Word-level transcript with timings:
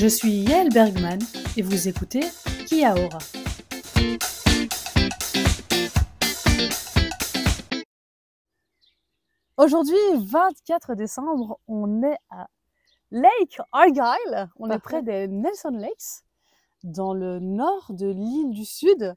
Je 0.00 0.06
suis 0.06 0.30
Yael 0.30 0.70
Bergman 0.70 1.18
et 1.58 1.60
vous 1.60 1.86
écoutez 1.86 2.22
Kia 2.66 2.94
Ora. 2.94 3.18
Aujourd'hui, 9.58 9.98
24 10.16 10.94
décembre, 10.94 11.60
on 11.68 12.02
est 12.02 12.16
à 12.30 12.46
Lake 13.10 13.58
Argyle. 13.72 14.48
On 14.56 14.70
est 14.70 14.78
près 14.78 15.02
des 15.02 15.28
Nelson 15.28 15.72
Lakes, 15.72 16.24
dans 16.82 17.12
le 17.12 17.38
nord 17.38 17.88
de 17.90 18.06
l'île 18.06 18.52
du 18.52 18.64
Sud. 18.64 19.14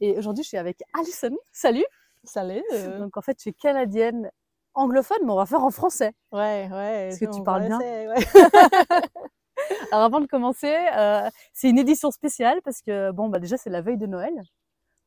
Et 0.00 0.18
aujourd'hui, 0.18 0.42
je 0.42 0.48
suis 0.48 0.58
avec 0.58 0.82
Alison. 0.92 1.36
Salut 1.52 1.86
Salut. 2.24 2.64
Donc 2.98 3.16
en 3.16 3.22
fait, 3.22 3.36
tu 3.36 3.50
es 3.50 3.52
canadienne 3.52 4.32
anglophone, 4.74 5.18
mais 5.22 5.30
on 5.30 5.36
va 5.36 5.46
faire 5.46 5.62
en 5.62 5.70
français. 5.70 6.14
Ouais, 6.32 6.68
ouais. 6.72 7.08
Est-ce 7.10 7.24
que 7.24 7.32
tu 7.32 7.44
parles 7.44 7.68
bien 7.68 7.78
ouais. 7.78 8.16
Alors 9.92 10.04
avant 10.04 10.20
de 10.20 10.26
commencer, 10.26 10.74
euh, 10.96 11.28
c'est 11.52 11.68
une 11.70 11.78
édition 11.78 12.10
spéciale 12.10 12.60
parce 12.62 12.82
que 12.82 13.10
bon 13.12 13.28
bah 13.28 13.38
déjà 13.38 13.56
c'est 13.56 13.70
la 13.70 13.80
veille 13.80 13.98
de 13.98 14.06
Noël. 14.06 14.34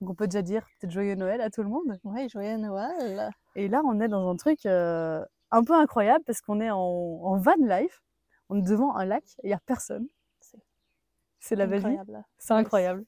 Donc 0.02 0.12
on 0.12 0.16
peut 0.16 0.28
déjà 0.28 0.42
dire 0.42 0.66
peut-être 0.80 0.92
joyeux 0.94 1.16
Noël 1.16 1.42
à 1.42 1.50
tout 1.50 1.62
le 1.64 1.70
monde. 1.70 2.00
Ouais, 2.04 2.28
joyeux 2.30 2.58
Noël. 2.58 3.30
Et 3.56 3.68
là 3.68 3.82
on 3.86 4.00
est 4.00 4.08
dans 4.08 4.30
un 4.30 4.36
truc 4.36 4.66
euh, 4.66 5.24
un 5.52 5.64
peu 5.64 5.74
incroyable 5.74 6.24
parce 6.26 6.42
qu'on 6.42 6.62
est 6.62 6.70
en, 6.72 6.78
en 6.80 7.38
van 7.38 7.56
life. 7.60 8.02
On 8.50 8.58
est 8.58 8.62
devant 8.68 8.96
un 8.96 9.06
lac 9.06 9.24
et 9.44 9.48
il 9.48 9.50
y 9.50 9.54
a 9.54 9.60
personne. 9.66 10.08
C'est 11.42 11.56
la 11.56 11.68
belle 11.68 11.80
vie. 11.80 11.86
incroyable. 11.86 12.24
C'est 12.38 12.54
incroyable. 12.54 13.06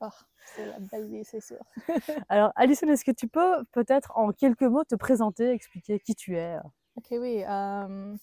C'est 0.56 0.66
la 0.66 0.80
belle 0.80 1.08
vie, 1.10 1.24
c'est 1.26 1.42
sûr. 1.42 1.58
Alors 2.30 2.52
Alison, 2.56 2.88
est-ce 2.88 3.04
que 3.04 3.12
tu 3.12 3.28
peux 3.28 3.64
peut-être 3.74 4.12
en 4.16 4.32
quelques 4.32 4.62
mots 4.64 4.84
te 4.86 4.96
présenter, 4.96 5.50
expliquer 5.52 6.00
qui 6.00 6.16
tu 6.16 6.38
es 6.38 6.56
Ok, 6.96 7.08
oui. 7.12 7.44
euh, 7.48 8.16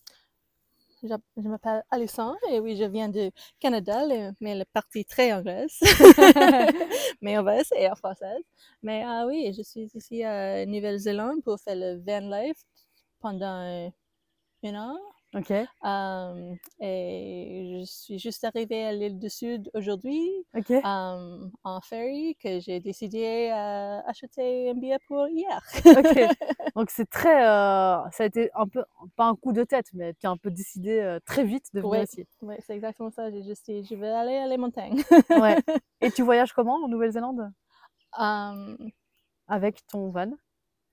je 1.02 1.14
je 1.36 1.48
m'appelle 1.48 1.82
Alison 1.90 2.34
et 2.50 2.60
oui, 2.60 2.76
je 2.76 2.84
viens 2.84 3.08
du 3.08 3.30
Canada, 3.60 4.06
le- 4.06 4.32
mais 4.40 4.54
la 4.54 4.64
partie 4.66 5.04
très 5.04 5.32
anglaise. 5.32 5.78
mais 7.22 7.36
va 7.42 7.60
essayer 7.60 7.90
en 7.90 7.96
française. 7.96 8.42
Mais 8.82 9.02
ah 9.06 9.24
oui, 9.26 9.52
je 9.56 9.62
suis 9.62 9.90
ici 9.94 10.24
à 10.24 10.66
Nouvelle-Zélande 10.66 11.42
pour 11.44 11.58
faire 11.60 11.76
le 11.76 12.02
van 12.06 12.20
life 12.28 12.58
pendant 13.20 13.62
euh, 13.64 13.88
un 14.64 14.74
an. 14.76 14.98
Ok. 15.34 15.50
Et 16.80 17.78
je 17.80 17.84
suis 17.84 18.18
juste 18.18 18.44
arrivée 18.44 18.84
à 18.86 18.92
l'île 18.92 19.18
du 19.18 19.28
Sud 19.28 19.70
aujourd'hui. 19.74 20.22
En 20.84 21.80
ferry 21.82 22.34
que 22.42 22.60
j'ai 22.60 22.80
décidé 22.80 23.50
à 23.52 24.00
acheter 24.08 24.70
un 24.70 24.74
billet 24.74 24.98
pour 25.06 25.28
hier. 25.28 25.60
Ok. 25.84 26.18
Donc 26.76 26.90
c'est 26.90 27.08
très, 27.10 27.42
euh, 27.46 27.98
ça 28.10 28.22
a 28.22 28.26
été 28.26 28.50
un 28.54 28.66
peu 28.66 28.84
pas 29.16 29.26
un 29.26 29.34
coup 29.34 29.52
de 29.52 29.64
tête, 29.64 29.86
mais 29.92 30.14
tu 30.14 30.26
as 30.26 30.30
un 30.30 30.36
peu 30.36 30.50
décidé 30.50 30.98
euh, 31.00 31.18
très 31.26 31.44
vite 31.44 31.66
de 31.74 31.80
venir 31.80 31.92
Ouais. 31.92 32.04
ici. 32.04 32.26
Oui, 32.40 32.54
c'est 32.66 32.74
exactement 32.74 33.10
ça. 33.10 33.30
J'ai 33.30 33.42
juste 33.42 33.66
dit, 33.70 33.84
je 33.84 33.94
vais 33.96 34.08
aller 34.08 34.36
à 34.36 34.46
les 34.46 34.56
montagnes. 34.56 35.02
Ouais. 35.30 35.56
Et 36.00 36.10
tu 36.10 36.22
voyages 36.22 36.52
comment 36.52 36.76
en 36.76 36.88
Nouvelle-Zélande? 36.88 37.52
Avec 39.48 39.86
ton 39.88 40.10
van? 40.10 40.30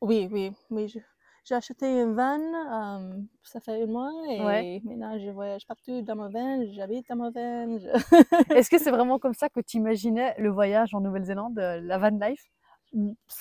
Oui, 0.01 0.27
oui, 0.31 0.51
oui. 0.69 0.87
je- 0.89 0.99
J'ai 1.47 1.53
acheté 1.53 1.85
un 2.01 2.11
van, 2.11 2.39
euh, 2.39 3.19
ça 3.43 3.59
fait 3.59 3.83
un 3.83 3.85
mois 3.85 4.11
et 4.31 4.43
Ouais. 4.43 4.81
maintenant 4.83 5.17
je 5.19 5.29
voyage 5.29 5.67
partout 5.67 6.01
dans 6.01 6.15
mon 6.15 6.27
van, 6.29 6.59
j'habite 6.73 7.07
dans 7.07 7.15
mon 7.17 7.29
van. 7.29 7.77
je- 7.77 7.87
Est-ce 8.57 8.67
que 8.69 8.79
c'est 8.79 8.89
vraiment 8.89 9.19
comme 9.19 9.35
ça 9.35 9.47
que 9.49 9.59
tu 9.59 9.77
imaginais 9.77 10.33
le 10.39 10.49
voyage 10.49 10.95
en 10.95 11.01
Nouvelle-Zélande, 11.01 11.59
euh, 11.59 11.79
la 11.81 11.97
van 11.99 12.09
life 12.19 12.43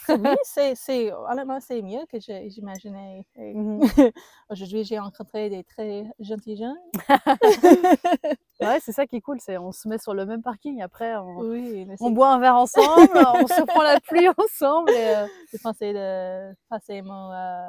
oui, 0.08 0.34
c'est, 0.74 1.12
honnêtement, 1.12 1.60
c'est 1.60 1.80
mieux 1.80 2.04
que 2.10 2.18
j'imaginais. 2.18 3.24
Mhm. 3.36 3.78
Aujourd'hui, 4.50 4.82
j'ai 4.82 4.98
rencontré 4.98 5.48
des 5.48 5.62
très 5.62 6.04
gentils 6.18 6.56
gens. 6.56 6.74
Ouais, 8.60 8.78
c'est 8.80 8.92
ça 8.92 9.06
qui 9.06 9.16
est 9.16 9.20
cool, 9.20 9.38
c'est 9.40 9.58
on 9.58 9.70
se 9.72 9.86
met 9.88 9.98
sur 9.98 10.14
le 10.14 10.24
même 10.26 10.42
parking, 10.42 10.80
après 10.82 11.14
on, 11.16 11.38
Oui, 11.40 11.86
on 12.00 12.10
boit 12.10 12.32
un 12.32 12.38
verre 12.38 12.56
ensemble, 12.56 13.10
on 13.16 13.46
se 13.46 13.62
prend 13.64 13.82
la 13.82 14.00
pluie 14.00 14.28
ensemble. 14.36 14.90
Et, 14.92 14.96
euh, 15.16 15.26
J'ai 15.52 15.58
pensé 15.58 15.92
de 15.92 16.54
passer 16.68 17.02
mon 17.02 17.30
euh, 17.32 17.68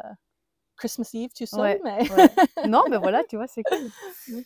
Christmas 0.75 1.09
Eve 1.13 1.29
tout 1.35 1.45
seul, 1.45 1.61
Ouais, 1.61 1.81
mais 1.83 2.09
ouais. 2.11 2.29
Non, 2.69 2.83
mais 2.89 2.97
voilà, 2.97 3.23
tu 3.23 3.35
vois, 3.37 3.47
c'est 3.47 3.63
cool. 3.63 3.91
Oui, 4.27 4.45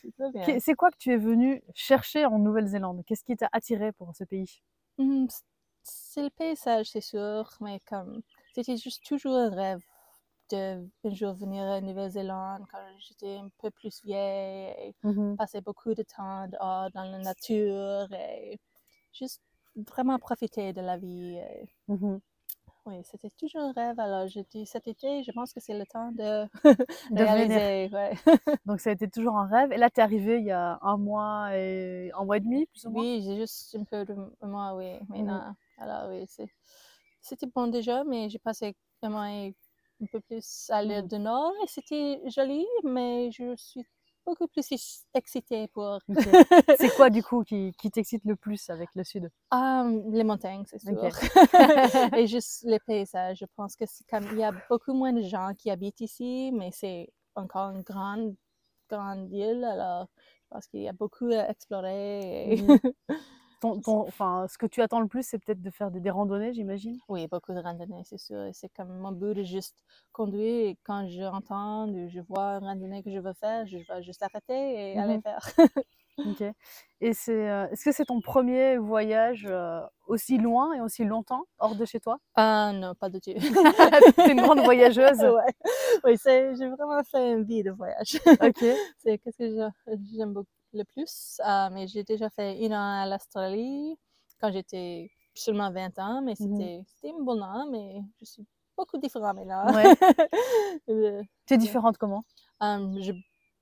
c'est 0.59 0.73
quoi 0.75 0.91
que 0.91 0.97
tu 0.97 1.12
es 1.12 1.17
venu 1.17 1.62
chercher 1.73 2.25
en 2.25 2.40
Nouvelle-Zélande? 2.40 3.03
Qu'est-ce 3.06 3.23
qui 3.23 3.35
t'a 3.35 3.50
attiré 3.51 3.91
pour 3.94 4.16
ce 4.16 4.23
pays? 4.23 4.62
C- 5.29 5.44
c'est 5.84 6.23
le 6.23 6.29
paysage, 6.29 6.88
c'est 6.91 7.01
sûr, 7.01 7.50
mais 7.62 7.79
comme 7.88 8.22
c'était 8.53 8.78
juste 8.78 9.03
toujours 9.06 9.35
un 9.35 9.50
rêve 9.50 9.81
de 10.51 10.88
un 11.06 11.13
jour 11.13 11.34
venir 11.34 11.63
à 11.63 11.81
Nouvelle-Zélande 11.81 12.66
quand 12.72 12.79
j'étais 13.00 13.38
un 13.38 13.50
peu 13.59 13.72
plus 13.72 14.01
vieille 14.03 14.73
et 14.90 14.96
passer 15.38 15.61
beaucoup 15.61 15.94
de 15.96 16.03
temps 16.03 16.47
dehors 16.47 16.91
dans 16.91 17.03
la 17.06 17.19
nature 17.19 18.07
et 18.13 18.59
juste 19.13 19.41
vraiment 19.75 20.19
profiter 20.19 20.73
de 20.73 20.81
la 20.81 20.97
vie. 20.97 21.38
et- 21.38 21.69
Mhm. 21.88 22.22
Oui, 22.89 23.01
c'était 23.05 23.29
toujours 23.31 23.61
un 23.61 23.72
rêve. 23.73 24.00
Alors, 24.00 24.27
j'ai 24.27 24.44
dit 24.44 24.66
cet 24.66 24.88
été, 24.88 25.23
je 25.23 25.31
pense 25.31 25.53
que 25.53 25.59
c'est 25.59 25.77
le 25.77 25.85
temps 25.85 26.11
de, 26.11 26.47
réaliser. 27.16 27.61
ouais. 27.94 28.13
Donc 28.66 28.79
ça 28.79 28.89
a 28.91 28.94
été 28.94 29.09
toujours 29.09 29.38
un 29.38 29.47
rêve. 29.47 29.72
Et 29.73 29.77
là, 29.77 29.89
tu 29.89 30.00
es 30.00 30.03
arrivé 30.03 30.39
il 30.39 30.45
y 30.45 30.51
a 30.51 30.79
un 30.81 30.97
mois 30.97 31.49
et 31.57 32.11
un 32.17 32.25
mois 32.25 32.38
et 32.38 32.39
demi, 32.41 32.66
plus 32.67 32.85
ou 32.85 32.91
moins? 32.91 33.07
Oui, 33.07 33.22
j'ai 33.25 33.38
juste 33.38 33.75
un 33.75 33.83
peu 33.83 34.05
de 34.05 34.16
moi, 34.41 34.75
oui, 34.75 34.99
Mhm. 35.09 35.09
maintenant. 35.09 35.55
Alors, 35.78 36.09
oui, 36.09 36.25
c'était 37.22 37.47
bon 37.47 37.67
déjà, 37.67 38.03
mais 38.03 38.29
j'ai 38.29 38.39
passé 38.39 38.75
un 39.01 39.09
mois 39.09 39.31
et 39.31 39.55
un 40.01 40.05
peu 40.07 40.19
plus 40.22 40.69
à 40.72 40.81
l'île 40.83 41.03
Mhm. 41.03 41.07
du 41.07 41.19
Nord 41.19 41.53
et 41.63 41.67
c'était 41.67 42.22
joli, 42.29 42.66
mais 42.83 43.31
je 43.31 43.55
suis 43.57 43.85
beaucoup 44.29 44.47
plus 44.47 44.72
ex- 44.72 45.06
excitée 45.13 45.67
pour. 45.69 46.00
C'est 46.78 46.94
quoi 46.95 47.09
du 47.09 47.23
coup 47.23 47.44
qui, 47.44 47.72
qui 47.79 47.90
t'excite 47.91 48.23
le 48.25 48.35
plus 48.35 48.69
avec 48.69 48.90
le 48.95 49.03
sud? 49.03 49.29
Ah, 49.51 49.88
les 50.12 50.23
montagnes, 50.23 50.63
c'est 50.67 50.79
sûr. 50.79 50.94
Et 52.17 52.28
juste 52.28 52.63
les 52.66 52.79
paysages. 52.79 53.38
Je 53.40 53.45
pense 53.56 53.75
que 53.75 53.85
c'est 53.88 54.06
comme 54.07 54.25
il 54.34 54.40
y 54.40 54.44
a 54.44 54.51
beaucoup 54.69 54.94
moins 54.94 55.13
de 55.13 55.22
gens 55.23 55.53
qui 55.57 55.69
habitent 55.72 56.01
ici, 56.01 56.51
mais 56.53 56.69
c'est 56.72 57.09
encore 57.35 57.72
une 57.72 57.81
grande, 57.81 58.35
grande 58.90 59.31
île. 59.31 59.63
Alors, 59.63 60.07
je 60.17 60.47
pense 60.50 60.67
qu'il 60.67 60.81
y 60.81 60.88
a 60.88 60.94
beaucoup 60.94 61.28
à 61.31 61.50
explorer. 61.50 62.53
et- 62.53 62.61
Mhm. 62.61 62.79
ton, 63.59 63.80
ton- 63.81 64.02
enfin, 64.08 64.47
Ce 64.50 64.58
que 64.58 64.66
tu 64.66 64.81
attends 64.81 65.00
le 65.02 65.08
plus, 65.08 65.24
c'est 65.24 65.40
peut-être 65.40 65.62
de 65.62 65.70
faire 65.70 65.92
des, 65.92 66.00
des 66.00 66.09
randonnées, 66.09 66.53
j'imagine? 66.53 67.00
Oui, 67.08 67.28
beaucoup 67.28 67.53
de 67.53 67.59
randonnées, 67.59 68.03
c'est 68.06 68.20
sûr. 68.20 68.50
C'est 68.53 68.70
comme 68.70 69.00
mon 69.00 69.12
but 69.12 69.34
de 69.34 69.44
juste 69.44 69.75
conduire 70.12 70.68
et 70.70 70.78
quand 70.84 71.08
je 71.09 71.24
entends 71.24 71.90
ou 71.90 72.08
je 72.08 72.20
vois 72.20 72.58
une 72.59 72.66
randonnée 72.66 73.02
que 73.02 73.09
je 73.12 73.18
veux 73.20 73.34
faire, 73.34 73.66
je 73.66 73.78
vais 73.80 74.03
juste 74.03 74.22
arrêter 74.22 74.94
et 74.94 74.97
aller 75.00 75.18
Mhm. 75.18 75.24
faire. 75.24 75.50
Ok. 76.25 76.42
Et 77.02 77.14
c'est, 77.14 77.50
euh, 77.50 77.68
est-ce 77.70 77.86
que 77.86 77.92
c'est 77.94 78.06
ton 78.06 78.22
premier 78.22 78.78
voyage 78.78 79.46
euh, 79.50 79.81
aussi 80.08 80.38
loin 80.38 80.74
et 80.74 80.81
aussi 80.81 81.06
longtemps 81.06 81.46
hors 81.59 81.76
de 81.76 81.86
chez 81.86 82.00
toi? 82.00 82.20
Ah 82.36 82.72
non, 82.74 82.96
pas 82.96 83.09
du 83.09 83.20
tout. 83.22 83.31
T'es 84.24 84.31
une 84.31 84.41
grande 84.41 84.62
voyageuse. 84.62 85.24
ouais. 85.24 85.53
Oui, 86.03 86.16
j'ai 86.26 86.53
vraiment 86.70 87.03
fait 87.03 87.34
une 87.34 87.44
vie 87.44 87.64
de 87.64 87.72
voyage. 87.72 88.20
Ok. 88.41 88.64
c'est 88.97 89.18
qu'est-ce 89.20 89.38
que 89.38 89.72
j'aime 90.18 90.34
beaucoup 90.34 90.47
le 90.74 90.84
plus. 90.84 91.40
Ah, 91.44 91.69
mais 91.72 91.88
j'ai 91.88 92.03
déjà 92.03 92.30
fait 92.30 92.57
une 92.63 92.74
an 92.74 93.02
à 93.03 93.06
l'Australie 93.07 93.97
quand 94.40 94.52
j'étais 94.52 95.09
seulement 95.34 95.72
20 95.72 95.97
ans, 96.00 96.22
mais 96.22 96.35
Mhm. 96.40 96.57
c'était, 96.57 96.81
c'était 96.88 97.13
un 97.18 97.24
bon 97.24 97.41
an, 97.41 97.68
mais 97.72 98.02
je 98.19 98.25
suis 98.25 98.46
beaucoup 98.78 98.97
différente 98.97 99.35
maintenant. 99.35 99.74
Ouais. 99.74 99.96
Euh, 100.90 101.22
Tu 101.46 101.53
es 101.53 101.58
différente 101.58 101.97
comment? 101.97 102.24
Hum, 102.62 103.00
je 103.02 103.12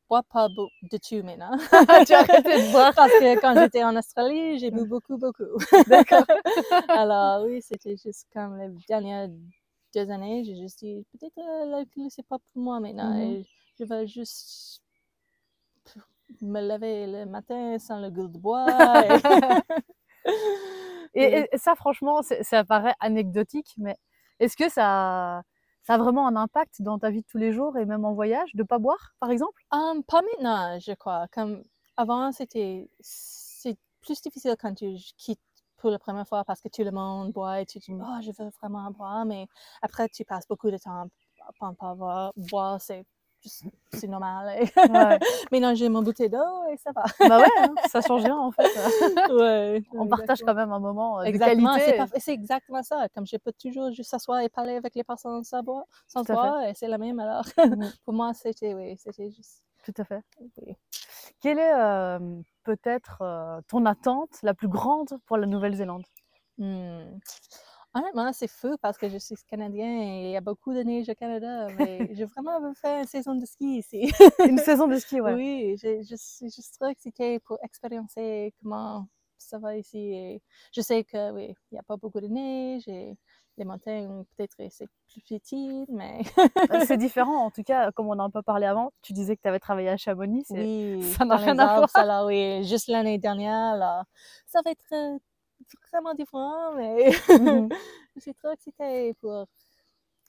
bois 0.09 0.23
pas 0.23 0.47
de 0.49 0.97
tout 0.97 1.23
maintenant. 1.23 1.51
Tu 2.09 2.13
as 2.13 2.19
arrêté 2.19 2.49
de 2.67 2.71
boire 2.71 2.93
Parce 2.95 3.11
que 3.13 3.39
quand 3.41 3.55
j'étais 3.59 3.83
en 3.83 3.95
Australie, 3.95 4.57
j'ai 4.59 4.71
bu 4.71 4.85
beaucoup, 4.87 5.17
beaucoup. 5.17 5.57
D'accord. 5.87 6.25
Alors 6.89 7.43
oui, 7.45 7.61
c'était 7.61 7.95
juste 7.97 8.27
comme 8.33 8.57
les 8.57 8.69
dernières 8.87 9.29
deux 9.95 10.09
années, 10.11 10.43
j'ai 10.43 10.55
juste 10.55 10.79
dit, 10.79 11.05
peut-être 11.11 11.37
euh, 11.37 11.65
l'alcool, 11.71 12.07
c'est 12.09 12.25
pas 12.27 12.37
pour 12.53 12.61
moi 12.61 12.79
maintenant. 12.79 13.13
Mhm. 13.13 13.21
Et 13.21 13.45
je 13.79 13.83
vais 13.85 14.07
juste 14.07 14.81
me 16.41 16.61
lever 16.61 17.07
le 17.07 17.25
matin 17.25 17.77
sans 17.79 17.99
le 17.99 18.09
goût 18.09 18.27
de 18.27 18.37
bois. 18.37 19.07
et- 19.07 19.21
Et, 21.13 21.47
et 21.51 21.57
ça, 21.57 21.75
franchement, 21.75 22.21
ça 22.41 22.63
paraît 22.63 22.93
anecdotique, 22.99 23.73
mais 23.77 23.95
est-ce 24.39 24.55
que 24.55 24.69
ça, 24.69 25.41
ça 25.83 25.93
a 25.95 25.97
vraiment 25.97 26.27
un 26.27 26.35
impact 26.35 26.81
dans 26.81 26.99
ta 26.99 27.09
vie 27.09 27.21
de 27.21 27.27
tous 27.27 27.37
les 27.37 27.51
jours 27.53 27.77
et 27.77 27.85
même 27.85 28.05
en 28.05 28.13
voyage, 28.13 28.53
de 28.53 28.63
pas 28.63 28.77
boire, 28.77 29.15
par 29.19 29.31
exemple? 29.31 29.63
Hum, 29.71 30.03
pas 30.03 30.21
maintenant, 30.21 30.79
je 30.79 30.93
crois. 30.93 31.27
Comme 31.31 31.63
avant, 31.97 32.31
c'était 32.31 32.89
c'est 32.99 33.77
plus 34.01 34.21
difficile 34.21 34.55
quand 34.59 34.73
tu 34.73 34.93
quittes 35.17 35.41
pour 35.77 35.89
la 35.91 35.99
première 35.99 36.27
fois 36.27 36.43
parce 36.45 36.61
que 36.61 36.69
tout 36.69 36.83
le 36.83 36.91
monde 36.91 37.31
boit 37.33 37.61
et 37.61 37.65
tu 37.65 37.79
te 37.79 37.85
dis 37.85 37.93
oh 37.99 38.21
je 38.21 38.31
veux 38.31 38.49
vraiment 38.61 38.89
boire, 38.91 39.25
mais 39.25 39.47
après 39.81 40.07
tu 40.09 40.23
passes 40.25 40.47
beaucoup 40.47 40.71
de 40.71 40.77
temps 40.77 41.07
à 41.61 41.69
ne 41.69 41.75
pas 41.75 41.95
boire, 41.95 42.33
boire 42.37 42.81
c'est 42.81 43.05
c'est 43.41 44.07
normal. 44.07 44.47
Ouais. 44.59 44.69
Maintenant 45.51 45.75
j'ai 45.75 45.89
mon 45.89 46.01
bouteille 46.01 46.29
d'eau 46.29 46.65
et 46.71 46.77
ça 46.77 46.91
va. 46.91 47.03
Bah 47.27 47.39
ouais, 47.39 47.45
hein, 47.59 47.73
ça 47.87 48.01
change 48.01 48.23
rien 48.23 48.37
en 48.37 48.51
fait. 48.51 48.63
ouais, 49.33 49.83
On 49.93 50.07
partage 50.07 50.39
quand 50.41 50.53
même 50.53 50.71
un 50.71 50.79
moment 50.79 51.19
euh, 51.19 51.23
de 51.23 51.27
Exactement, 51.27 51.73
c'est 51.73 51.79
qualité. 51.79 51.97
parfait, 51.97 52.19
c'est 52.19 52.33
exactement 52.33 52.83
ça. 52.83 53.07
Comme 53.13 53.25
je 53.25 53.37
peux 53.37 53.53
toujours 53.53 53.91
juste 53.91 54.09
s'asseoir 54.09 54.41
et 54.41 54.49
parler 54.49 54.75
avec 54.75 54.95
les 54.95 55.03
personnes 55.03 55.43
sans 55.43 55.63
boire, 55.63 55.85
sans 56.07 56.23
boire, 56.23 56.63
et 56.63 56.73
c'est 56.73 56.87
la 56.87 56.97
même 56.97 57.19
alors. 57.19 57.45
Mhm. 57.57 57.91
Pour 58.05 58.13
moi, 58.13 58.33
c'était 58.33 58.73
oui, 58.73 58.95
c'était 58.97 59.29
juste 59.29 59.63
Tout 59.83 59.93
à 59.97 60.03
fait. 60.03 60.21
Quelle 61.41 61.59
est 61.59 62.19
peut-être 62.63 63.61
ton 63.67 63.85
attente 63.85 64.41
la 64.43 64.53
plus 64.53 64.67
grande 64.67 65.09
pour 65.25 65.37
la 65.37 65.45
Nouvelle-Zélande? 65.45 66.03
Mmh. 66.57 67.19
Honnêtement, 67.97 68.33
c'est 68.33 68.47
fou 68.47 68.75
parce 68.81 68.97
que 68.97 69.09
je 69.09 69.17
suis 69.17 69.35
canadien 69.49 69.87
et 69.87 70.25
il 70.25 70.31
y 70.31 70.37
a 70.37 70.41
beaucoup 70.41 70.73
de 70.73 70.81
neige 70.81 71.09
au 71.09 71.15
Canada, 71.15 71.67
mais 71.77 72.09
j'ai 72.13 72.25
vraiment 72.37 72.73
faire 72.75 73.01
une 73.01 73.07
saison 73.07 73.35
de 73.35 73.45
ski 73.45 73.79
ici. 73.79 74.11
une 74.45 74.57
saison 74.57 74.87
de 74.87 74.97
ski, 74.97 75.21
ouais. 75.21 75.33
Oui, 75.33 75.77
je, 75.81 76.03
je 76.03 76.15
suis 76.15 76.49
juste 76.49 76.75
trop 76.79 76.89
excitée 76.89 77.39
pour 77.39 77.57
expérimenter 77.63 78.53
comment 78.61 79.07
ça 79.37 79.59
va 79.59 79.77
ici. 79.77 79.97
Et 79.97 80.41
je 80.73 80.81
sais 80.81 81.03
que 81.03 81.31
oui, 81.31 81.55
il 81.71 81.75
n'y 81.75 81.79
a 81.79 81.83
pas 81.83 81.97
beaucoup 81.97 82.21
de 82.21 82.27
neige 82.27 82.87
et 82.87 83.17
les 83.57 83.65
montagnes, 83.65 84.23
peut-être 84.35 84.55
c'est 84.69 84.87
plus 85.07 85.21
petit, 85.21 85.85
mais... 85.89 86.21
Bah, 86.69 86.85
c'est 86.85 86.97
différent, 86.97 87.43
en 87.45 87.51
tout 87.51 87.63
cas, 87.63 87.91
comme 87.91 88.07
on 88.07 88.11
en 88.11 88.19
a 88.19 88.23
un 88.23 88.29
peu 88.29 88.43
parlé 88.43 88.67
avant, 88.67 88.91
tu 89.01 89.13
disais 89.13 89.35
que 89.35 89.41
tu 89.41 89.47
avais 89.47 89.59
travaillé 89.59 89.89
à 89.89 89.97
Chamonix, 89.97 90.45
oui, 90.51 91.01
ça 91.17 91.25
n'a 91.25 91.37
rien 91.37 91.57
à 91.57 91.87
voir. 91.87 92.25
Oui, 92.25 92.63
juste 92.63 92.87
l'année 92.87 93.17
dernière, 93.17 93.75
là, 93.75 94.05
ça 94.45 94.59
va 94.63 94.71
être 94.71 94.93
euh, 94.93 95.17
vraiment 95.91 96.13
différent, 96.13 96.73
mais 96.75 97.11
mmh 97.29 97.69
je 98.15 98.21
suis 98.21 98.33
trop 98.33 98.51
excitée 98.51 99.13
pour 99.21 99.45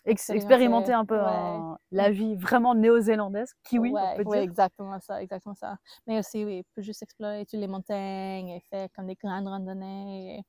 expérimenter 0.04 0.92
un 0.92 1.04
peu 1.04 1.18
la 1.90 2.10
vie 2.10 2.34
vraiment 2.36 2.74
néo-zélandaise, 2.74 3.54
kiwi, 3.64 3.90
ouais, 3.90 4.00
on 4.02 4.16
peut 4.16 4.24
dire. 4.24 4.32
Oui, 4.32 4.38
exactement 4.38 5.00
ça, 5.00 5.22
exactement 5.22 5.54
ça. 5.54 5.76
Mais 6.06 6.18
aussi, 6.18 6.44
oui, 6.44 6.64
peut 6.74 6.82
juste 6.82 7.02
explorer 7.02 7.44
toutes 7.46 7.60
les 7.60 7.68
montagnes 7.68 8.48
et 8.48 8.60
faire 8.70 8.88
comme 8.94 9.06
des 9.06 9.16
grandes 9.16 9.48
randonnées. 9.48 10.42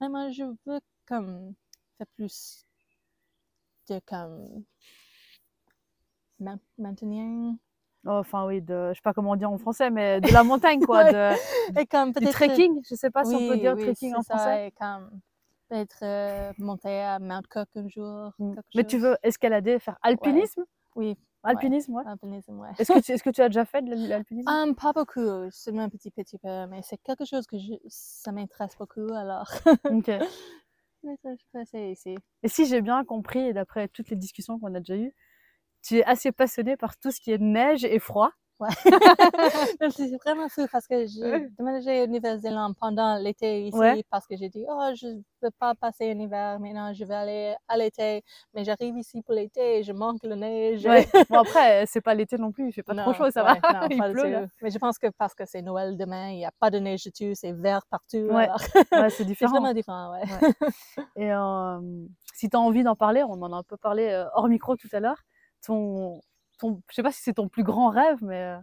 Vraiment, 0.00 0.30
je 0.30 0.44
veux 0.66 0.80
comme 1.06 1.54
faire 1.98 2.06
plus 2.16 2.64
de 3.88 4.00
comme 4.06 4.64
maintenir 6.78 7.54
enfin 8.06 8.46
oui, 8.46 8.60
de, 8.60 8.90
je 8.90 8.94
sais 8.94 9.02
pas 9.02 9.12
comment 9.12 9.36
dire 9.36 9.50
en 9.50 9.58
français, 9.58 9.90
mais 9.90 10.20
de 10.20 10.32
la 10.32 10.42
montagne 10.44 10.80
quoi, 10.80 11.12
de, 11.12 11.32
et 11.78 11.86
comme 11.86 12.12
du 12.12 12.26
trekking, 12.26 12.80
je 12.88 12.94
sais 12.94 13.10
pas 13.10 13.24
si 13.24 13.34
on 13.34 13.48
peut 13.48 13.56
dire 13.56 13.76
trekking 13.76 14.14
en 14.14 14.22
français. 14.22 14.68
Et 14.68 14.70
comme 14.72 15.10
peut-être 15.68 15.98
euh, 16.02 16.52
monter 16.58 17.00
à 17.00 17.18
Mount 17.18 17.42
Cook 17.50 17.68
un 17.74 17.88
jour. 17.88 18.32
Mm. 18.38 18.54
Mais 18.74 18.84
tu 18.84 18.98
veux 18.98 19.16
escalader, 19.22 19.78
faire 19.78 19.98
alpinisme? 20.02 20.64
Oui. 20.94 21.16
Alpinisme, 21.42 21.94
ouais. 21.94 22.02
Alpinisme, 22.06 22.58
ouais. 22.58 22.70
Est-ce 22.76 22.92
que, 22.92 22.98
tu, 22.98 23.12
est-ce 23.12 23.22
que 23.22 23.30
tu 23.30 23.40
as 23.40 23.48
déjà 23.48 23.64
fait 23.64 23.82
de 23.82 23.94
l'alpinisme? 24.08 24.48
Um, 24.48 24.74
Pas 24.74 24.92
beaucoup, 24.92 25.48
seulement 25.50 25.82
un 25.82 25.88
petit, 25.88 26.10
petit 26.10 26.38
peu, 26.38 26.66
mais 26.66 26.80
c'est 26.82 26.98
quelque 26.98 27.24
chose 27.24 27.46
que 27.46 27.56
je, 27.56 27.74
ça 27.86 28.32
m'intéresse 28.32 28.76
beaucoup, 28.76 29.12
alors. 29.12 29.48
ok. 29.84 30.10
Mais 31.04 31.14
ça, 31.22 31.28
je 31.36 31.44
peux 31.52 31.60
essayer 31.60 31.92
ici. 31.92 32.16
Et 32.42 32.48
si 32.48 32.66
j'ai 32.66 32.82
bien 32.82 33.04
compris, 33.04 33.38
et 33.38 33.52
d'après 33.52 33.86
toutes 33.86 34.10
les 34.10 34.16
discussions 34.16 34.58
qu'on 34.58 34.74
a 34.74 34.80
déjà 34.80 34.96
eues, 34.96 35.14
tu 35.86 35.98
es 35.98 36.04
assez 36.04 36.32
passionné 36.32 36.76
par 36.76 36.96
tout 36.98 37.10
ce 37.10 37.20
qui 37.20 37.32
est 37.32 37.38
neige 37.38 37.84
et 37.84 37.98
froid. 37.98 38.30
Ouais. 38.58 38.68
c'est 39.90 40.16
vraiment 40.24 40.48
fou 40.48 40.66
parce 40.72 40.86
que 40.86 41.06
j'ai 41.06 41.46
déménagé 41.58 42.02
au 42.02 42.06
Nouvelle-Zélande 42.06 42.74
pendant 42.80 43.16
l'été 43.18 43.66
ici 43.66 44.04
parce 44.10 44.26
que 44.26 44.34
j'ai 44.36 44.48
dit, 44.48 44.64
oh, 44.68 44.90
je 44.94 45.08
ne 45.08 45.20
veux 45.42 45.50
pas 45.58 45.74
passer 45.74 46.10
un 46.10 46.18
hiver 46.18 46.58
maintenant, 46.58 46.92
je 46.94 47.04
vais 47.04 47.14
aller 47.14 47.54
à 47.68 47.76
l'été. 47.76 48.24
Mais 48.54 48.64
j'arrive 48.64 48.96
ici 48.96 49.20
pour 49.22 49.34
l'été 49.34 49.78
et 49.78 49.82
je 49.82 49.92
manque 49.92 50.22
la 50.22 50.36
neige. 50.36 50.86
Ouais. 50.86 51.06
bon, 51.30 51.40
après, 51.40 51.84
c'est 51.86 52.00
pas 52.00 52.14
l'été 52.14 52.38
non 52.38 52.50
plus, 52.50 52.68
il 52.68 52.72
fait 52.72 52.82
pas 52.82 52.94
trop 52.94 53.12
chaud, 53.12 53.30
ça 53.30 53.42
va. 53.42 53.54
Non, 53.54 53.88
il 53.90 54.12
pleut, 54.12 54.48
Mais 54.62 54.70
je 54.70 54.78
pense 54.78 54.98
que 54.98 55.08
parce 55.18 55.34
que 55.34 55.44
c'est 55.44 55.62
Noël 55.62 55.96
demain, 55.98 56.30
il 56.30 56.36
n'y 56.36 56.46
a 56.46 56.52
pas 56.58 56.70
de 56.70 56.78
neige 56.78 57.04
dessus, 57.04 57.34
c'est 57.34 57.52
vert 57.52 57.82
partout. 57.90 58.28
C'est 59.10 59.24
différent. 59.24 59.52
c'est 59.52 59.58
vraiment 59.58 59.74
différent. 59.74 60.14
Et 61.16 61.32
euh, 61.32 61.80
si 62.34 62.48
tu 62.48 62.56
as 62.56 62.60
envie 62.60 62.82
d'en 62.82 62.96
parler, 62.96 63.22
on 63.22 63.42
en 63.42 63.52
a 63.52 63.56
un 63.56 63.62
peu 63.62 63.76
parlé 63.76 64.08
euh, 64.08 64.24
hors 64.34 64.48
micro 64.48 64.76
tout 64.76 64.88
à 64.92 65.00
l'heure, 65.00 65.22
ton 65.64 66.20
ton, 66.58 66.80
je 66.90 66.94
sais 66.94 67.02
pas 67.02 67.12
si 67.12 67.22
c'est 67.22 67.34
ton 67.34 67.48
plus 67.48 67.64
grand 67.64 67.90
rêve, 67.90 68.18
mais 68.22 68.42
euh, 68.42 68.58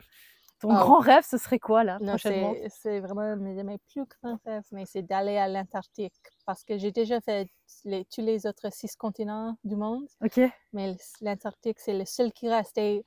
ton 0.59 0.71
ah 0.71 0.79
grand 0.79 0.99
rêve, 0.99 1.23
ce 1.27 1.37
serait 1.37 1.59
quoi 1.59 1.83
là 1.83 1.99
prochainement? 1.99 2.55
C'est 2.69 3.01
vraiment 3.01 3.35
mes, 3.35 3.63
mes 3.63 3.77
plus 3.77 4.05
grands 4.05 4.39
rêves, 4.45 4.63
mais 4.71 4.85
c'est 4.85 5.01
d'aller 5.01 5.37
à 5.37 5.47
l'Antarctique 5.47 6.13
parce 6.45 6.63
que 6.63 6.77
j'ai 6.77 6.91
déjà 6.91 7.19
fait 7.21 7.49
les, 7.83 8.05
tous 8.05 8.21
les 8.21 8.47
autres 8.47 8.71
six 8.71 8.95
continents 8.95 9.57
du 9.63 9.75
monde. 9.75 10.07
Ok. 10.23 10.39
Mais 10.71 10.95
l'Antarctique, 11.21 11.79
c'est 11.79 11.97
le 11.97 12.05
seul 12.05 12.31
qui 12.31 12.49
reste. 12.49 12.77
Et 12.77 13.03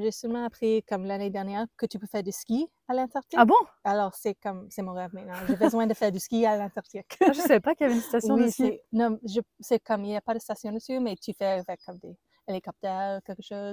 j'ai 0.00 0.10
seulement 0.10 0.44
appris, 0.44 0.82
comme 0.82 1.04
l'année 1.04 1.30
dernière, 1.30 1.66
que 1.76 1.86
tu 1.86 1.98
peux 1.98 2.06
faire 2.06 2.22
du 2.22 2.32
ski 2.32 2.68
à 2.88 2.94
l'Antarctique. 2.94 3.38
Ah 3.40 3.46
bon? 3.46 3.54
Alors, 3.84 4.14
c'est 4.14 4.34
comme, 4.34 4.68
c'est 4.70 4.82
mon 4.82 4.92
rêve 4.92 5.14
maintenant. 5.14 5.34
J'ai 5.48 5.56
besoin 5.56 5.86
de 5.86 5.94
faire 5.94 6.12
du 6.12 6.20
ski 6.20 6.44
à 6.46 6.56
l'Antarctique. 6.56 7.16
Ah, 7.20 7.32
je 7.32 7.40
savais 7.40 7.60
pas 7.60 7.74
qu'il 7.74 7.86
y 7.86 7.90
avait 7.90 7.96
une 7.96 8.02
station 8.02 8.34
oui, 8.34 8.44
de 8.44 8.50
ski. 8.50 8.80
Non, 8.92 9.18
c'est 9.60 9.80
comme, 9.80 10.04
il 10.04 10.08
n'y 10.08 10.16
a 10.16 10.20
pas 10.20 10.34
de 10.34 10.40
station 10.40 10.72
dessus, 10.72 11.00
mais 11.00 11.16
tu 11.16 11.32
fais 11.32 11.46
avec 11.46 11.80
comme 11.84 11.98
des 11.98 12.14
hélicoptère, 12.48 13.20
quelque 13.24 13.42
chose. 13.42 13.72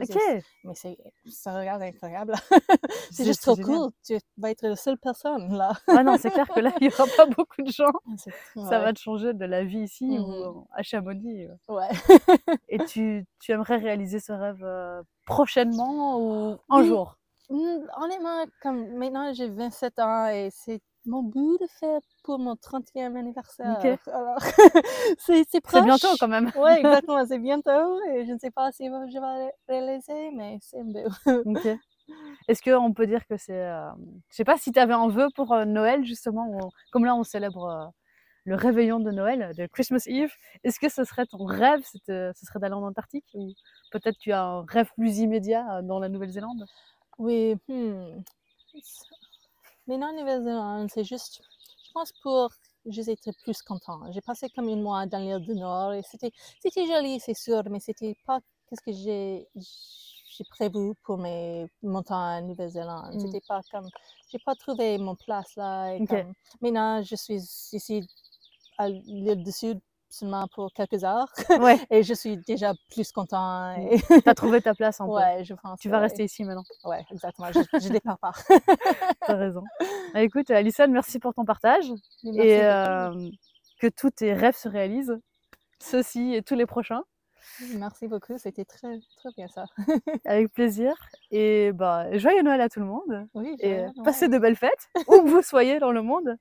Mais 0.63 0.73
c'est, 0.75 0.97
ça 1.25 1.57
regarde 1.57 1.81
incroyable. 1.81 2.33
c'est 3.11 3.25
juste 3.25 3.41
trop 3.41 3.55
cool. 3.55 3.91
Tu 4.05 4.17
vas 4.37 4.51
être 4.51 4.61
la 4.61 4.75
seule 4.75 4.97
personne 4.97 5.55
là. 5.55 5.73
ah 5.87 6.03
non, 6.03 6.17
c'est 6.17 6.31
clair 6.31 6.47
que 6.47 6.59
là, 6.59 6.71
il 6.79 6.87
n'y 6.87 6.93
aura 6.93 7.05
pas 7.15 7.25
beaucoup 7.37 7.61
de 7.61 7.71
gens. 7.71 7.91
Ça 8.55 8.79
va 8.79 8.93
te 8.93 8.99
changer 8.99 9.33
de 9.33 9.45
la 9.45 9.63
vie 9.63 9.81
ici 9.81 10.05
ou 10.05 10.27
mmh 10.27 10.65
à 10.71 10.83
Chamonix. 10.83 11.45
Euh. 11.45 11.73
Ouais. 11.73 11.89
Et 12.69 12.77
tu, 12.85 13.25
tu, 13.39 13.51
aimerais 13.51 13.77
réaliser 13.77 14.19
ce 14.19 14.31
rêve 14.31 14.63
euh, 14.63 15.01
prochainement 15.25 16.19
ou 16.19 16.57
un 16.69 16.83
jour? 16.83 17.17
Mmh, 17.49 17.79
Honnêtement, 17.97 18.45
comme 18.61 18.93
maintenant 18.95 19.33
j'ai 19.33 19.49
27 19.49 19.99
ans 19.99 20.27
et 20.27 20.49
c'est 20.51 20.81
mon 21.05 21.23
but 21.23 21.59
de 21.59 21.67
faire 21.79 21.99
mon 22.37 22.53
30e 22.53 23.15
anniversaire. 23.15 23.79
Alors, 24.07 24.37
c'est, 25.17 25.43
c'est 25.49 25.61
C'est 25.67 25.81
bientôt 25.81 26.07
quand 26.19 26.27
même. 26.27 26.51
oui, 26.57 26.71
exactement, 26.77 27.25
c'est 27.25 27.39
bientôt. 27.39 28.01
Et 28.11 28.25
je 28.25 28.33
ne 28.33 28.39
sais 28.39 28.51
pas 28.51 28.71
si 28.71 28.85
je 28.85 29.19
vais 29.19 29.51
réaliser, 29.67 30.31
mais 30.31 30.57
c'est 30.61 30.79
un 30.79 31.41
Ok. 31.45 31.67
Est-ce 32.47 32.63
qu'on 32.63 32.93
peut 32.93 33.07
dire 33.07 33.25
que 33.27 33.37
c'est. 33.37 33.53
Euh, 33.53 33.89
je 34.29 34.35
sais 34.35 34.43
pas 34.43 34.57
si 34.57 34.71
tu 34.71 34.79
avais 34.79 34.93
un 34.93 35.07
vœu 35.09 35.27
pour 35.35 35.53
euh, 35.53 35.65
Noël, 35.65 36.03
justement, 36.03 36.71
comme 36.91 37.05
là 37.05 37.15
on 37.15 37.23
célèbre 37.23 37.65
euh, 37.65 37.85
le 38.45 38.55
réveillon 38.55 38.99
de 38.99 39.11
Noël, 39.11 39.53
de 39.55 39.67
Christmas 39.67 40.03
Eve. 40.07 40.33
Est-ce 40.63 40.79
que 40.79 40.89
ce 40.89 41.03
serait 41.03 41.27
ton 41.27 41.45
rêve, 41.45 41.81
ce 41.83 42.33
serait 42.33 42.59
d'aller 42.59 42.73
en 42.73 42.83
Antarctique 42.83 43.25
Ou 43.35 43.53
peut-être 43.91 44.17
tu 44.17 44.31
as 44.31 44.41
un 44.41 44.65
rêve 44.65 44.89
plus 44.95 45.19
immédiat 45.19 45.81
dans 45.83 45.99
la 45.99 46.09
Nouvelle-Zélande? 46.09 46.65
Oui, 47.19 47.55
hmm. 47.67 48.23
Mais 49.87 49.97
non, 49.97 50.15
Nouvelle-Zélande, 50.17 50.89
c'est 50.91 51.03
juste, 51.03 51.41
je 51.89 51.93
pense 51.93 52.11
pour 52.21 52.51
être 52.85 53.31
plus 53.43 53.61
content. 53.61 54.11
J'ai 54.11 54.21
passé 54.21 54.47
comme 54.49 54.69
une 54.69 54.81
mois 54.81 55.05
dans 55.05 55.19
l'île 55.19 55.39
du 55.39 55.55
Nord 55.55 55.93
et 55.93 56.01
c'était, 56.03 56.31
c'était 56.61 56.85
joli, 56.85 57.19
c'est 57.19 57.33
sûr, 57.33 57.63
mais 57.69 57.79
c'était 57.79 58.15
pas 58.25 58.39
qu'est-ce 58.67 58.81
que 58.81 58.91
j'ai, 58.91 59.47
j'ai 59.55 60.43
prévu 60.51 60.93
pour 61.03 61.17
mes 61.17 61.67
montagnes 61.81 62.45
en 62.45 62.47
Nouvelle-Zélande. 62.47 63.15
Mm. 63.15 63.19
C'était 63.19 63.41
pas 63.47 63.61
comme, 63.71 63.89
j'ai 64.31 64.39
pas 64.39 64.55
trouvé 64.55 64.97
mon 64.97 65.15
place 65.15 65.55
là. 65.55 65.95
Et 65.95 66.05
comme, 66.05 66.33
maintenant, 66.61 67.01
je 67.01 67.15
suis 67.15 67.41
ici 67.73 68.07
à 68.77 68.87
l'île 68.87 69.43
du 69.43 69.51
Sud 69.51 69.79
seulement 70.09 70.47
pour 70.53 70.71
quelques 70.73 71.03
heures. 71.03 71.31
Ouais. 71.59 71.79
et 71.89 72.03
je 72.03 72.13
suis 72.13 72.37
déjà 72.37 72.73
plus 72.91 73.11
content. 73.11 73.75
Et... 73.77 73.99
tu 74.23 74.29
as 74.29 74.33
trouvé 74.33 74.61
ta 74.61 74.73
place 74.73 74.99
en 74.99 75.07
Ouais, 75.07 75.43
je 75.43 75.53
pense. 75.53 75.79
Tu 75.79 75.89
vas 75.89 75.99
rester 75.99 76.23
ici 76.23 76.43
maintenant. 76.43 76.63
Ouais, 76.83 77.05
exactement. 77.11 77.49
Je, 77.51 77.79
je 77.79 77.89
dépends 77.93 78.17
pas. 78.17 78.31
tu 78.47 79.31
as 79.31 79.35
raison. 79.35 79.63
Bah, 80.13 80.21
écoute, 80.21 80.49
Alison, 80.51 80.87
merci 80.89 81.19
pour 81.19 81.33
ton 81.33 81.45
partage. 81.45 81.91
et 82.23 82.61
euh, 82.63 83.29
que 83.79 83.87
tous 83.87 84.11
tes 84.11 84.33
rêves 84.33 84.57
se 84.57 84.67
réalisent. 84.67 85.19
Ceux-ci 85.81 86.35
et 86.35 86.41
tous 86.41 86.55
les 86.55 86.65
prochains. 86.65 87.03
Merci 87.75 88.07
beaucoup, 88.07 88.37
c'était 88.37 88.65
très, 88.65 88.99
très 89.17 89.29
bien 89.35 89.47
ça. 89.47 89.65
Avec 90.25 90.51
plaisir. 90.51 90.93
Et 91.31 91.71
bah, 91.71 92.17
joyeux 92.17 92.41
Noël 92.41 92.61
à 92.61 92.69
tout 92.69 92.79
le 92.79 92.85
monde. 92.85 93.27
Oui, 93.33 93.55
et 93.59 93.85
passez 94.03 94.27
de 94.27 94.37
belles 94.37 94.57
fêtes, 94.57 94.89
où 95.07 95.23
que 95.23 95.29
vous 95.29 95.41
soyez 95.41 95.79
dans 95.79 95.91
le 95.91 96.01
monde. 96.01 96.35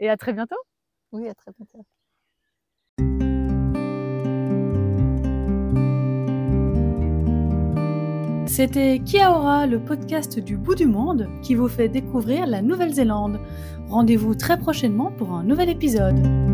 Et 0.00 0.08
à 0.10 0.16
très 0.16 0.32
bientôt. 0.32 0.56
Oui, 1.12 1.28
à 1.28 1.34
très 1.34 1.52
bientôt. 1.52 1.86
C'était 8.56 9.00
Kiaora, 9.00 9.66
le 9.66 9.80
podcast 9.80 10.38
du 10.38 10.56
bout 10.56 10.76
du 10.76 10.86
monde 10.86 11.28
qui 11.42 11.56
vous 11.56 11.66
fait 11.66 11.88
découvrir 11.88 12.46
la 12.46 12.62
Nouvelle-Zélande. 12.62 13.40
Rendez-vous 13.88 14.36
très 14.36 14.56
prochainement 14.56 15.10
pour 15.10 15.32
un 15.32 15.42
nouvel 15.42 15.70
épisode. 15.70 16.53